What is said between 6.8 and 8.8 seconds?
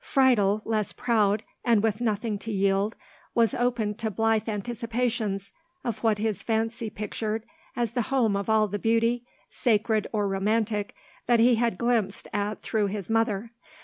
pictured as the home of all the